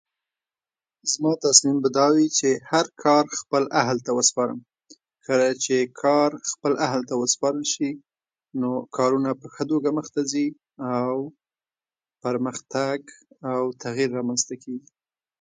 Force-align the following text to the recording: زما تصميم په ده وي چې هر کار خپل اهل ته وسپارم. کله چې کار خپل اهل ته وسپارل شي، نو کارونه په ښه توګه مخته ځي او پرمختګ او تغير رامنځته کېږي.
زما 1.11 1.31
تصميم 1.45 1.77
په 1.83 1.89
ده 1.97 2.05
وي 2.15 2.27
چې 2.39 2.49
هر 2.71 2.85
کار 3.03 3.23
خپل 3.39 3.63
اهل 3.81 3.97
ته 4.05 4.11
وسپارم. 4.17 4.59
کله 5.25 5.47
چې 5.63 5.75
کار 6.03 6.29
خپل 6.51 6.73
اهل 6.87 7.01
ته 7.09 7.13
وسپارل 7.17 7.63
شي، 7.73 7.89
نو 8.59 8.69
کارونه 8.97 9.29
په 9.41 9.47
ښه 9.53 9.63
توګه 9.71 9.89
مخته 9.99 10.21
ځي 10.31 10.47
او 11.01 11.15
پرمختګ 12.23 12.99
او 13.53 13.61
تغير 13.83 14.09
رامنځته 14.17 14.55
کېږي. 14.63 14.89